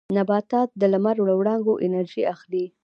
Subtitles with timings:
[0.17, 2.65] نباتات د لمر له وړانګو انرژي اخلي